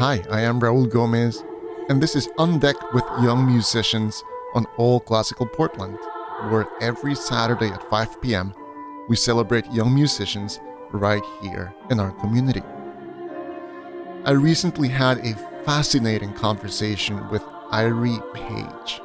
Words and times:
Hi, 0.00 0.22
I 0.30 0.42
am 0.42 0.60
Raul 0.60 0.88
Gomez, 0.88 1.42
and 1.88 2.00
this 2.00 2.14
is 2.14 2.28
On 2.38 2.60
Deck 2.60 2.76
with 2.92 3.02
Young 3.20 3.44
Musicians 3.44 4.22
on 4.54 4.64
All 4.76 5.00
Classical 5.00 5.44
Portland, 5.44 5.98
where 6.50 6.68
every 6.80 7.16
Saturday 7.16 7.70
at 7.70 7.90
5 7.90 8.22
p.m. 8.22 8.54
we 9.08 9.16
celebrate 9.16 9.66
young 9.72 9.92
musicians 9.92 10.60
right 10.92 11.24
here 11.42 11.74
in 11.90 11.98
our 11.98 12.12
community. 12.12 12.62
I 14.24 14.30
recently 14.30 14.86
had 14.86 15.18
a 15.18 15.34
fascinating 15.64 16.32
conversation 16.32 17.28
with 17.28 17.42
Irie 17.72 18.22
Page. 18.34 19.00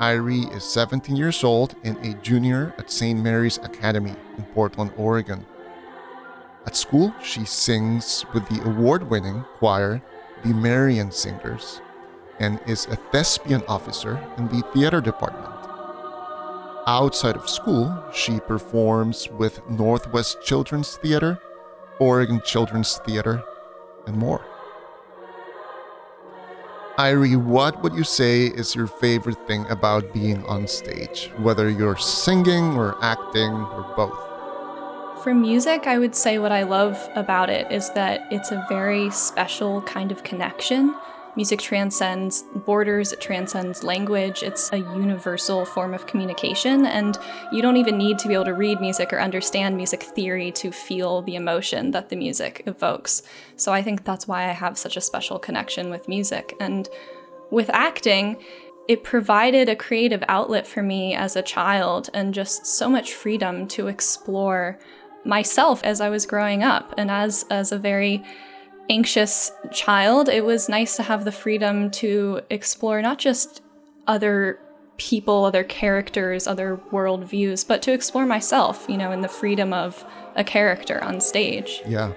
Irie 0.00 0.54
is 0.54 0.64
17 0.64 1.16
years 1.16 1.42
old 1.42 1.76
and 1.82 1.96
a 2.04 2.12
junior 2.20 2.74
at 2.76 2.90
St. 2.90 3.18
Mary's 3.18 3.56
Academy 3.56 4.14
in 4.36 4.44
Portland, 4.52 4.92
Oregon. 4.98 5.46
At 6.68 6.76
school, 6.76 7.14
she 7.22 7.46
sings 7.46 8.26
with 8.34 8.46
the 8.50 8.62
award 8.62 9.08
winning 9.08 9.42
choir, 9.56 10.02
the 10.44 10.52
Marian 10.52 11.10
Singers, 11.10 11.80
and 12.40 12.60
is 12.66 12.84
a 12.84 12.96
thespian 13.10 13.62
officer 13.66 14.22
in 14.36 14.48
the 14.48 14.60
theater 14.74 15.00
department. 15.00 15.48
Outside 16.86 17.36
of 17.36 17.48
school, 17.48 17.88
she 18.12 18.38
performs 18.40 19.30
with 19.30 19.66
Northwest 19.70 20.42
Children's 20.42 20.98
Theater, 20.98 21.40
Oregon 22.00 22.42
Children's 22.44 22.98
Theater, 22.98 23.42
and 24.06 24.18
more. 24.18 24.44
Irie, 26.98 27.42
what 27.42 27.82
would 27.82 27.94
you 27.94 28.04
say 28.04 28.44
is 28.44 28.74
your 28.74 28.88
favorite 28.88 29.46
thing 29.46 29.64
about 29.70 30.12
being 30.12 30.44
on 30.44 30.68
stage, 30.68 31.30
whether 31.38 31.70
you're 31.70 31.96
singing 31.96 32.76
or 32.76 33.02
acting 33.02 33.52
or 33.52 33.90
both? 33.96 34.27
For 35.22 35.34
music, 35.34 35.86
I 35.86 35.98
would 35.98 36.14
say 36.14 36.38
what 36.38 36.52
I 36.52 36.62
love 36.62 37.08
about 37.14 37.50
it 37.50 37.70
is 37.72 37.90
that 37.92 38.26
it's 38.30 38.50
a 38.50 38.64
very 38.68 39.10
special 39.10 39.82
kind 39.82 40.12
of 40.12 40.22
connection 40.22 40.94
Music 41.38 41.60
transcends 41.60 42.42
borders, 42.66 43.12
it 43.12 43.20
transcends 43.20 43.84
language, 43.84 44.42
it's 44.42 44.72
a 44.72 44.78
universal 44.78 45.64
form 45.64 45.94
of 45.94 46.04
communication, 46.04 46.84
and 46.84 47.16
you 47.52 47.62
don't 47.62 47.76
even 47.76 47.96
need 47.96 48.18
to 48.18 48.26
be 48.26 48.34
able 48.34 48.44
to 48.44 48.54
read 48.54 48.80
music 48.80 49.12
or 49.12 49.20
understand 49.20 49.76
music 49.76 50.02
theory 50.02 50.50
to 50.50 50.72
feel 50.72 51.22
the 51.22 51.36
emotion 51.36 51.92
that 51.92 52.08
the 52.08 52.16
music 52.16 52.64
evokes. 52.66 53.22
So 53.54 53.72
I 53.72 53.82
think 53.82 54.02
that's 54.02 54.26
why 54.26 54.48
I 54.48 54.52
have 54.52 54.76
such 54.76 54.96
a 54.96 55.00
special 55.00 55.38
connection 55.38 55.90
with 55.90 56.08
music. 56.08 56.56
And 56.58 56.88
with 57.52 57.70
acting, 57.70 58.38
it 58.88 59.04
provided 59.04 59.68
a 59.68 59.76
creative 59.76 60.24
outlet 60.26 60.66
for 60.66 60.82
me 60.82 61.14
as 61.14 61.36
a 61.36 61.42
child 61.42 62.10
and 62.12 62.34
just 62.34 62.66
so 62.66 62.90
much 62.90 63.14
freedom 63.14 63.68
to 63.68 63.86
explore 63.86 64.80
myself 65.28 65.84
as 65.84 66.00
I 66.00 66.08
was 66.08 66.26
growing 66.26 66.64
up 66.64 66.94
and 66.96 67.10
as 67.10 67.44
as 67.50 67.70
a 67.70 67.78
very 67.78 68.24
anxious 68.90 69.52
child, 69.70 70.28
it 70.28 70.44
was 70.44 70.68
nice 70.68 70.96
to 70.96 71.02
have 71.02 71.24
the 71.24 71.32
freedom 71.32 71.90
to 71.90 72.40
explore 72.50 73.02
not 73.02 73.18
just 73.18 73.62
other 74.06 74.58
people, 74.96 75.44
other 75.44 75.62
characters, 75.62 76.46
other 76.46 76.80
worldviews, 76.90 77.66
but 77.66 77.82
to 77.82 77.92
explore 77.92 78.26
myself, 78.26 78.86
you 78.88 78.96
know, 78.96 79.12
in 79.12 79.20
the 79.20 79.28
freedom 79.28 79.72
of 79.72 80.04
a 80.34 80.42
character 80.42 81.02
on 81.04 81.20
stage. 81.20 81.82
Yeah. 81.86 82.14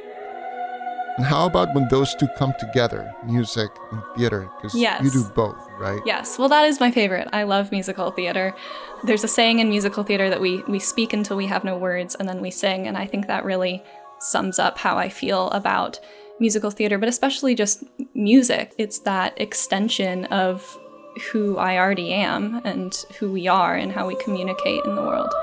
And 1.17 1.25
how 1.25 1.45
about 1.45 1.73
when 1.73 1.87
those 1.89 2.15
two 2.15 2.27
come 2.37 2.53
together, 2.57 3.13
music 3.25 3.69
and 3.91 4.01
theater? 4.15 4.49
Because 4.55 4.73
yes. 4.73 5.03
you 5.03 5.11
do 5.11 5.23
both, 5.35 5.57
right? 5.77 6.01
Yes. 6.05 6.39
Well, 6.39 6.49
that 6.49 6.65
is 6.65 6.79
my 6.79 6.91
favorite. 6.91 7.27
I 7.33 7.43
love 7.43 7.71
musical 7.71 8.11
theater. 8.11 8.55
There's 9.03 9.23
a 9.23 9.27
saying 9.27 9.59
in 9.59 9.69
musical 9.69 10.03
theater 10.03 10.29
that 10.29 10.39
we 10.39 10.63
we 10.67 10.79
speak 10.79 11.13
until 11.13 11.37
we 11.37 11.47
have 11.47 11.63
no 11.63 11.77
words, 11.77 12.15
and 12.15 12.29
then 12.29 12.41
we 12.41 12.51
sing, 12.51 12.87
and 12.87 12.97
I 12.97 13.05
think 13.05 13.27
that 13.27 13.43
really 13.43 13.83
sums 14.19 14.59
up 14.59 14.77
how 14.77 14.97
I 14.97 15.09
feel 15.09 15.49
about 15.49 15.99
musical 16.39 16.71
theater, 16.71 16.97
but 16.97 17.09
especially 17.09 17.55
just 17.55 17.83
music. 18.13 18.73
It's 18.77 18.99
that 18.99 19.39
extension 19.39 20.25
of 20.25 20.77
who 21.31 21.57
I 21.57 21.77
already 21.77 22.13
am 22.13 22.61
and 22.63 22.94
who 23.19 23.31
we 23.31 23.47
are 23.47 23.75
and 23.75 23.91
how 23.91 24.07
we 24.07 24.16
communicate 24.16 24.85
in 24.85 24.95
the 24.95 25.01
world. 25.01 25.33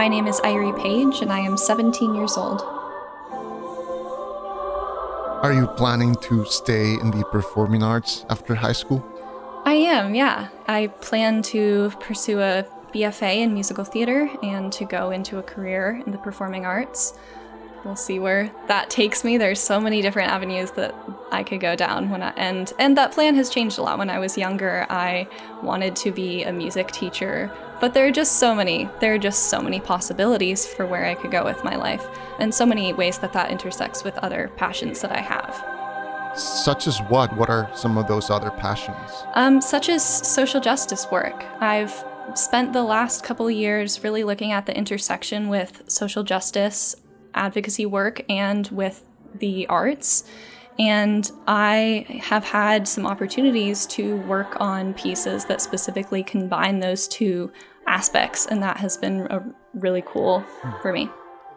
My 0.00 0.08
name 0.08 0.26
is 0.26 0.40
Irie 0.40 0.74
Page, 0.82 1.20
and 1.20 1.30
I 1.30 1.40
am 1.40 1.58
17 1.58 2.14
years 2.14 2.38
old. 2.38 2.62
Are 5.42 5.52
you 5.52 5.66
planning 5.76 6.14
to 6.22 6.46
stay 6.46 6.94
in 6.94 7.10
the 7.10 7.22
performing 7.30 7.82
arts 7.82 8.24
after 8.30 8.54
high 8.54 8.72
school? 8.72 9.04
I 9.66 9.74
am, 9.74 10.14
yeah. 10.14 10.48
I 10.66 10.86
plan 10.86 11.42
to 11.52 11.92
pursue 12.00 12.40
a 12.40 12.64
BFA 12.94 13.40
in 13.42 13.52
musical 13.52 13.84
theater 13.84 14.30
and 14.42 14.72
to 14.72 14.86
go 14.86 15.10
into 15.10 15.36
a 15.36 15.42
career 15.42 16.02
in 16.06 16.12
the 16.12 16.18
performing 16.18 16.64
arts. 16.64 17.12
We'll 17.84 17.94
see 17.94 18.18
where 18.18 18.50
that 18.68 18.88
takes 18.88 19.22
me. 19.22 19.36
There's 19.36 19.60
so 19.60 19.78
many 19.78 20.00
different 20.00 20.30
avenues 20.30 20.70
that 20.72 20.94
I 21.30 21.42
could 21.42 21.60
go 21.60 21.76
down 21.76 22.08
when 22.08 22.22
I 22.22 22.30
and 22.36 22.72
and 22.78 22.96
that 22.96 23.12
plan 23.12 23.34
has 23.34 23.50
changed 23.50 23.78
a 23.78 23.82
lot. 23.82 23.98
When 23.98 24.08
I 24.10 24.18
was 24.18 24.38
younger, 24.38 24.86
I 24.88 25.28
wanted 25.62 25.94
to 25.96 26.10
be 26.10 26.42
a 26.42 26.52
music 26.52 26.90
teacher, 26.90 27.50
but 27.80 27.94
there 27.94 28.06
are 28.06 28.10
just 28.10 28.38
so 28.38 28.54
many. 28.54 28.88
There 29.00 29.14
are 29.14 29.18
just 29.18 29.48
so 29.48 29.60
many 29.60 29.80
possibilities 29.80 30.66
for 30.66 30.86
where 30.86 31.06
I 31.06 31.14
could 31.14 31.30
go 31.30 31.44
with 31.44 31.64
my 31.64 31.76
life, 31.76 32.06
and 32.38 32.54
so 32.54 32.66
many 32.66 32.92
ways 32.92 33.18
that 33.18 33.32
that 33.32 33.50
intersects 33.50 34.04
with 34.04 34.16
other 34.18 34.50
passions 34.56 35.00
that 35.00 35.12
I 35.12 35.20
have. 35.20 36.38
Such 36.38 36.86
as 36.86 36.98
what? 37.08 37.36
What 37.36 37.50
are 37.50 37.68
some 37.74 37.98
of 37.98 38.06
those 38.06 38.30
other 38.30 38.50
passions? 38.50 39.24
Um, 39.34 39.60
such 39.60 39.88
as 39.88 40.04
social 40.04 40.60
justice 40.60 41.10
work. 41.10 41.44
I've 41.60 42.04
spent 42.34 42.72
the 42.72 42.82
last 42.84 43.24
couple 43.24 43.50
years 43.50 44.04
really 44.04 44.22
looking 44.22 44.52
at 44.52 44.66
the 44.66 44.76
intersection 44.76 45.48
with 45.48 45.82
social 45.88 46.22
justice 46.22 46.94
advocacy 47.34 47.86
work 47.86 48.22
and 48.28 48.68
with 48.68 49.04
the 49.34 49.66
arts. 49.68 50.24
And 50.78 51.30
I 51.46 52.06
have 52.22 52.44
had 52.44 52.88
some 52.88 53.06
opportunities 53.06 53.86
to 53.86 54.16
work 54.22 54.60
on 54.60 54.94
pieces 54.94 55.44
that 55.46 55.60
specifically 55.60 56.22
combine 56.22 56.80
those 56.80 57.06
two 57.06 57.52
aspects, 57.90 58.46
and 58.46 58.62
that 58.62 58.76
has 58.78 58.96
been 58.96 59.28
really 59.74 60.02
cool 60.06 60.44
for 60.80 60.92
me. 60.92 61.10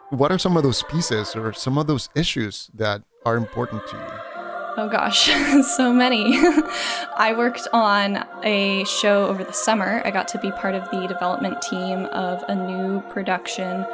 What 0.09 0.31
are 0.31 0.38
some 0.38 0.57
of 0.57 0.63
those 0.63 0.83
pieces 0.83 1.35
or 1.35 1.53
some 1.53 1.77
of 1.77 1.88
those 1.88 2.09
issues 2.16 2.69
that 2.73 3.03
are 3.25 3.38
important 3.38 3.85
to 3.88 3.95
you? 3.95 4.33
Oh 4.75 4.89
gosh, 4.89 5.29
so 5.75 5.93
many. 5.93 6.35
I 7.17 7.33
worked 7.38 7.67
on 7.72 8.25
a 8.43 8.83
show 8.85 9.27
over 9.27 9.43
the 9.43 9.53
summer. 9.53 10.01
I 10.03 10.09
got 10.09 10.27
to 10.29 10.39
be 10.39 10.51
part 10.51 10.73
of 10.73 10.89
the 10.89 11.07
development 11.07 11.61
team 11.61 12.05
of 12.05 12.43
a 12.47 12.55
new 12.55 13.01
production 13.09 13.85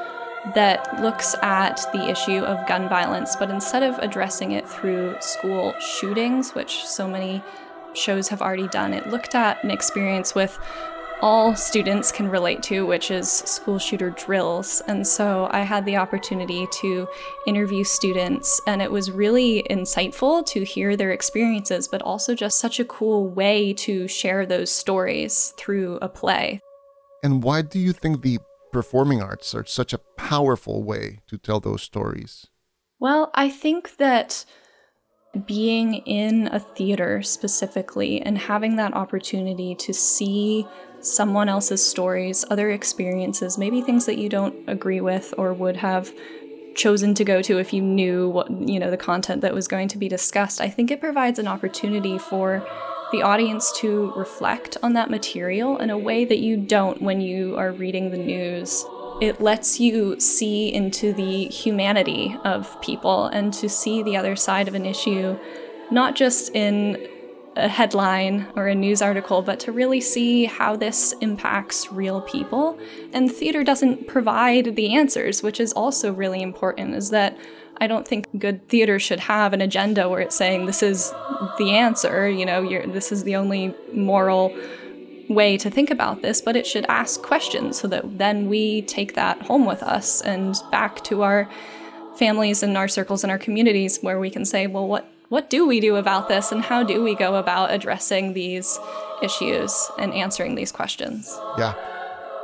that 0.55 1.01
looks 1.01 1.35
at 1.41 1.85
the 1.91 2.09
issue 2.09 2.39
of 2.45 2.65
gun 2.65 2.87
violence, 2.87 3.35
but 3.35 3.49
instead 3.49 3.83
of 3.83 3.99
addressing 3.99 4.53
it 4.53 4.67
through 4.67 5.17
school 5.19 5.73
shootings, 5.79 6.55
which 6.55 6.85
so 6.85 7.09
many 7.09 7.43
shows 7.93 8.29
have 8.29 8.41
already 8.41 8.69
done, 8.69 8.93
it 8.93 9.07
looked 9.07 9.35
at 9.35 9.61
an 9.65 9.71
experience 9.71 10.33
with 10.33 10.57
all 11.21 11.55
students 11.55 12.11
can 12.11 12.29
relate 12.29 12.63
to, 12.63 12.85
which 12.85 13.11
is 13.11 13.29
school 13.29 13.77
shooter 13.77 14.09
drills. 14.11 14.81
And 14.87 15.05
so 15.05 15.49
I 15.51 15.61
had 15.61 15.85
the 15.85 15.97
opportunity 15.97 16.67
to 16.81 17.07
interview 17.45 17.83
students, 17.83 18.61
and 18.67 18.81
it 18.81 18.91
was 18.91 19.11
really 19.11 19.65
insightful 19.69 20.45
to 20.47 20.63
hear 20.63 20.95
their 20.95 21.11
experiences, 21.11 21.87
but 21.87 22.01
also 22.01 22.35
just 22.35 22.59
such 22.59 22.79
a 22.79 22.85
cool 22.85 23.27
way 23.29 23.73
to 23.73 24.07
share 24.07 24.45
those 24.45 24.71
stories 24.71 25.53
through 25.57 25.97
a 26.01 26.09
play. 26.09 26.61
And 27.21 27.43
why 27.43 27.63
do 27.63 27.79
you 27.79 27.91
think 27.91 28.21
the 28.21 28.39
performing 28.71 29.21
arts 29.21 29.53
are 29.53 29.65
such 29.65 29.93
a 29.93 29.99
powerful 30.17 30.83
way 30.83 31.19
to 31.27 31.37
tell 31.37 31.59
those 31.59 31.81
stories? 31.81 32.47
Well, 32.99 33.31
I 33.33 33.49
think 33.49 33.97
that 33.97 34.45
being 35.45 35.95
in 35.95 36.47
a 36.47 36.59
theater 36.59 37.21
specifically 37.21 38.21
and 38.21 38.37
having 38.37 38.77
that 38.77 38.93
opportunity 38.93 39.75
to 39.75 39.93
see 39.93 40.65
someone 41.01 41.49
else's 41.49 41.85
stories, 41.85 42.45
other 42.49 42.69
experiences, 42.71 43.57
maybe 43.57 43.81
things 43.81 44.05
that 44.05 44.17
you 44.17 44.29
don't 44.29 44.55
agree 44.67 45.01
with 45.01 45.33
or 45.37 45.53
would 45.53 45.77
have 45.77 46.13
chosen 46.75 47.13
to 47.13 47.25
go 47.25 47.41
to 47.41 47.57
if 47.59 47.73
you 47.73 47.81
knew 47.81 48.29
what 48.29 48.49
you 48.51 48.79
know 48.79 48.89
the 48.89 48.97
content 48.97 49.41
that 49.41 49.53
was 49.53 49.67
going 49.67 49.87
to 49.89 49.97
be 49.97 50.07
discussed. 50.07 50.61
I 50.61 50.69
think 50.69 50.91
it 50.91 51.01
provides 51.01 51.39
an 51.39 51.47
opportunity 51.47 52.17
for 52.17 52.65
the 53.11 53.21
audience 53.21 53.71
to 53.79 54.13
reflect 54.15 54.77
on 54.83 54.93
that 54.93 55.09
material 55.09 55.77
in 55.77 55.89
a 55.89 55.97
way 55.97 56.25
that 56.25 56.39
you 56.39 56.55
don't 56.57 57.01
when 57.01 57.21
you 57.21 57.57
are 57.57 57.71
reading 57.71 58.11
the 58.11 58.17
news. 58.17 58.85
It 59.21 59.41
lets 59.41 59.79
you 59.79 60.19
see 60.19 60.73
into 60.73 61.11
the 61.11 61.45
humanity 61.45 62.37
of 62.45 62.79
people 62.81 63.25
and 63.25 63.53
to 63.55 63.67
see 63.67 64.03
the 64.03 64.15
other 64.15 64.35
side 64.35 64.67
of 64.67 64.75
an 64.75 64.85
issue, 64.85 65.37
not 65.91 66.15
just 66.15 66.55
in 66.55 67.05
a 67.59 67.67
headline 67.67 68.47
or 68.55 68.67
a 68.67 68.75
news 68.75 69.01
article, 69.01 69.41
but 69.41 69.59
to 69.61 69.71
really 69.71 70.01
see 70.01 70.45
how 70.45 70.75
this 70.75 71.13
impacts 71.21 71.91
real 71.91 72.21
people. 72.21 72.79
And 73.13 73.31
theater 73.31 73.63
doesn't 73.63 74.07
provide 74.07 74.75
the 74.75 74.95
answers, 74.95 75.43
which 75.43 75.59
is 75.59 75.73
also 75.73 76.13
really 76.13 76.41
important, 76.41 76.95
is 76.95 77.09
that 77.11 77.37
I 77.81 77.87
don't 77.87 78.07
think 78.07 78.27
good 78.37 78.67
theater 78.67 78.99
should 78.99 79.21
have 79.21 79.53
an 79.53 79.61
agenda 79.61 80.09
where 80.09 80.19
it's 80.19 80.35
saying 80.35 80.65
this 80.65 80.83
is 80.83 81.13
the 81.57 81.71
answer, 81.71 82.29
you 82.29 82.45
know, 82.45 82.67
this 82.87 83.11
is 83.11 83.23
the 83.23 83.35
only 83.35 83.73
moral 83.93 84.53
way 85.29 85.57
to 85.57 85.69
think 85.69 85.91
about 85.91 86.21
this, 86.21 86.41
but 86.41 86.55
it 86.55 86.65
should 86.65 86.85
ask 86.89 87.21
questions 87.21 87.79
so 87.79 87.87
that 87.87 88.17
then 88.17 88.49
we 88.49 88.81
take 88.81 89.13
that 89.13 89.41
home 89.43 89.65
with 89.65 89.83
us 89.83 90.21
and 90.21 90.55
back 90.71 91.03
to 91.05 91.21
our 91.21 91.47
families 92.15 92.63
in 92.63 92.75
our 92.75 92.87
circles 92.87 93.23
and 93.23 93.31
our 93.31 93.37
communities 93.37 93.99
where 93.99 94.19
we 94.19 94.29
can 94.29 94.43
say, 94.43 94.67
well, 94.67 94.87
what 94.87 95.09
what 95.29 95.49
do 95.49 95.67
we 95.67 95.79
do 95.79 95.95
about 95.95 96.27
this 96.27 96.51
and 96.51 96.61
how 96.61 96.83
do 96.83 97.03
we 97.03 97.15
go 97.15 97.35
about 97.35 97.71
addressing 97.71 98.33
these 98.33 98.79
issues 99.23 99.89
and 99.97 100.13
answering 100.13 100.55
these 100.55 100.71
questions? 100.71 101.39
Yeah. 101.57 101.73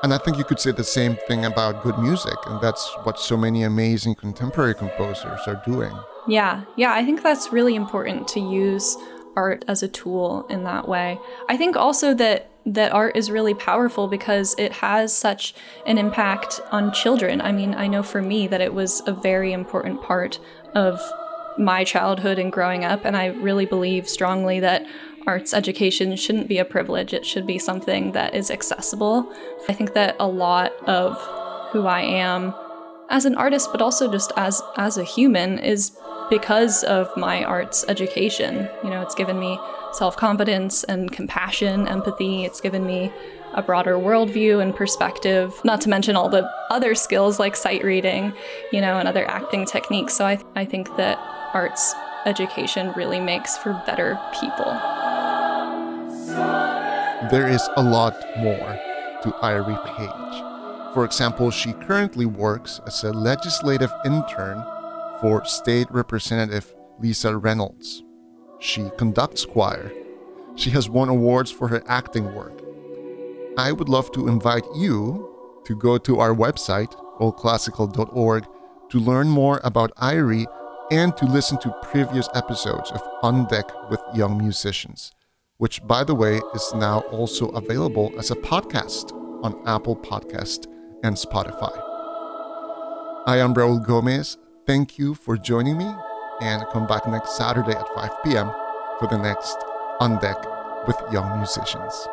And 0.03 0.13
I 0.13 0.19
think 0.19 0.37
you 0.37 0.43
could 0.43 0.59
say 0.59 0.71
the 0.71 0.83
same 0.83 1.17
thing 1.27 1.45
about 1.45 1.81
good 1.81 1.97
music, 1.97 2.37
and 2.45 2.61
that's 2.61 2.95
what 3.03 3.19
so 3.19 3.35
many 3.35 3.63
amazing 3.63 4.13
contemporary 4.13 4.75
composers 4.75 5.39
are 5.47 5.59
doing. 5.65 5.97
Yeah, 6.27 6.63
yeah, 6.75 6.93
I 6.93 7.03
think 7.03 7.23
that's 7.23 7.51
really 7.51 7.75
important 7.75 8.27
to 8.29 8.39
use 8.39 8.97
art 9.35 9.65
as 9.67 9.81
a 9.81 9.87
tool 9.87 10.45
in 10.47 10.63
that 10.65 10.87
way. 10.87 11.19
I 11.49 11.57
think 11.57 11.75
also 11.75 12.13
that 12.13 12.51
that 12.67 12.91
art 12.91 13.15
is 13.15 13.31
really 13.31 13.55
powerful 13.55 14.07
because 14.07 14.55
it 14.59 14.73
has 14.73 15.15
such 15.15 15.55
an 15.87 15.97
impact 15.97 16.61
on 16.71 16.93
children. 16.93 17.41
I 17.41 17.51
mean, 17.51 17.73
I 17.73 17.87
know 17.87 18.03
for 18.03 18.21
me 18.21 18.47
that 18.47 18.61
it 18.61 18.73
was 18.73 19.01
a 19.07 19.13
very 19.13 19.53
important 19.53 20.03
part 20.03 20.39
of 20.75 21.01
my 21.57 21.83
childhood 21.83 22.39
and 22.39 22.51
growing 22.51 22.83
up, 22.83 23.05
and 23.05 23.15
I 23.15 23.27
really 23.27 23.65
believe 23.65 24.09
strongly 24.09 24.59
that 24.59 24.85
arts 25.27 25.53
education 25.53 26.15
shouldn't 26.15 26.47
be 26.47 26.57
a 26.57 26.65
privilege. 26.65 27.13
It 27.13 27.25
should 27.25 27.47
be 27.47 27.57
something 27.57 28.11
that 28.11 28.35
is 28.35 28.51
accessible. 28.51 29.31
I 29.67 29.73
think 29.73 29.93
that 29.93 30.15
a 30.19 30.27
lot 30.27 30.73
of 30.87 31.17
who 31.71 31.87
I 31.87 32.01
am 32.01 32.53
as 33.09 33.25
an 33.25 33.35
artist, 33.35 33.69
but 33.71 33.81
also 33.81 34.11
just 34.11 34.31
as 34.37 34.61
as 34.77 34.97
a 34.97 35.03
human, 35.03 35.59
is 35.59 35.97
because 36.29 36.83
of 36.83 37.15
my 37.17 37.43
arts 37.43 37.85
education. 37.87 38.69
You 38.83 38.89
know, 38.89 39.01
it's 39.01 39.15
given 39.15 39.39
me 39.39 39.59
self 39.93 40.17
confidence 40.17 40.83
and 40.85 41.11
compassion, 41.11 41.87
empathy. 41.87 42.45
It's 42.45 42.61
given 42.61 42.85
me 42.85 43.11
a 43.53 43.61
broader 43.61 43.95
worldview 43.95 44.61
and 44.61 44.75
perspective, 44.75 45.53
not 45.63 45.79
to 45.81 45.89
mention 45.89 46.15
all 46.15 46.29
the 46.29 46.49
other 46.69 46.93
skills 46.93 47.39
like 47.39 47.55
sight 47.55 47.83
reading, 47.83 48.33
you 48.73 48.81
know, 48.81 48.97
and 48.97 49.07
other 49.07 49.25
acting 49.29 49.65
techniques. 49.65 50.13
So 50.13 50.25
I, 50.25 50.35
th- 50.35 50.47
I 50.55 50.65
think 50.65 50.93
that 50.97 51.17
arts 51.55 51.95
education 52.25 52.91
really 52.97 53.19
makes 53.19 53.57
for 53.57 53.81
better 53.85 54.19
people. 54.39 54.71
There 57.31 57.47
is 57.47 57.67
a 57.77 57.81
lot 57.81 58.13
more 58.37 58.77
to 59.23 59.29
Irie 59.41 59.81
Page. 59.95 60.93
For 60.93 61.05
example, 61.05 61.49
she 61.51 61.71
currently 61.73 62.25
works 62.25 62.81
as 62.85 63.03
a 63.03 63.13
legislative 63.13 63.91
intern 64.05 64.63
for 65.21 65.45
State 65.45 65.87
Representative 65.91 66.75
Lisa 66.99 67.37
Reynolds. 67.37 68.03
She 68.59 68.89
conducts 68.97 69.45
choir. 69.45 69.91
She 70.55 70.71
has 70.71 70.89
won 70.89 71.07
awards 71.07 71.51
for 71.51 71.69
her 71.69 71.81
acting 71.87 72.35
work. 72.35 72.61
I 73.57 73.71
would 73.71 73.87
love 73.87 74.11
to 74.11 74.27
invite 74.27 74.65
you 74.75 75.61
to 75.65 75.75
go 75.75 75.97
to 75.99 76.19
our 76.19 76.35
website, 76.35 76.93
allclassical.org, 77.19 78.45
to 78.89 78.99
learn 78.99 79.29
more 79.29 79.61
about 79.63 79.95
Irie 79.95 80.47
and 80.91 81.15
to 81.17 81.25
listen 81.25 81.57
to 81.59 81.75
previous 81.81 82.29
episodes 82.35 82.91
of 82.91 83.01
On 83.23 83.45
Deck 83.47 83.89
with 83.89 83.99
Young 84.13 84.37
Musicians, 84.37 85.11
which, 85.57 85.85
by 85.87 86.03
the 86.03 86.15
way, 86.15 86.41
is 86.53 86.73
now 86.75 86.99
also 87.11 87.49
available 87.49 88.13
as 88.17 88.31
a 88.31 88.35
podcast 88.35 89.11
on 89.43 89.61
Apple 89.67 89.95
Podcast 89.95 90.67
and 91.03 91.15
Spotify. 91.15 91.75
I 93.27 93.37
am 93.37 93.53
Raul 93.53 93.85
Gomez. 93.85 94.37
Thank 94.67 94.99
you 94.99 95.15
for 95.15 95.37
joining 95.37 95.77
me, 95.77 95.91
and 96.41 96.65
come 96.71 96.87
back 96.87 97.07
next 97.07 97.37
Saturday 97.37 97.73
at 97.73 97.87
5 97.95 98.23
p.m. 98.23 98.51
for 98.99 99.07
the 99.09 99.17
next 99.17 99.57
On 99.99 100.19
Deck 100.19 100.37
with 100.87 100.97
Young 101.11 101.37
Musicians. 101.37 102.07